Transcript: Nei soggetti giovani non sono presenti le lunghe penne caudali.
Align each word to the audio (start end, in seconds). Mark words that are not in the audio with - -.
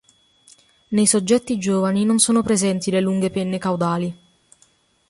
Nei 0.87 1.05
soggetti 1.05 1.59
giovani 1.59 2.05
non 2.05 2.17
sono 2.17 2.41
presenti 2.41 2.89
le 2.89 3.01
lunghe 3.01 3.29
penne 3.29 3.59
caudali. 3.59 4.17